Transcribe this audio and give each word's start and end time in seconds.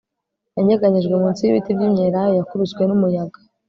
Yanyeganyejwe 0.57 1.15
munsi 1.21 1.41
yibiti 1.45 1.77
byimyelayo 1.77 2.33
yakubiswe 2.39 2.81
numuyaga 2.85 3.39